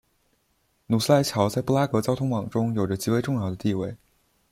[0.87, 3.97] 努斯莱桥在布拉格交通网中有着极为重要的地位。